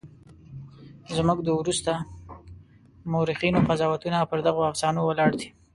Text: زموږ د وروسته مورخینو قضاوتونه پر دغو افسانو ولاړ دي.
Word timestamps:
زموږ 1.15 1.39
د 1.43 1.49
وروسته 1.59 1.91
مورخینو 3.11 3.65
قضاوتونه 3.69 4.17
پر 4.29 4.39
دغو 4.45 4.61
افسانو 4.71 4.99
ولاړ 5.05 5.31
دي. 5.39 5.49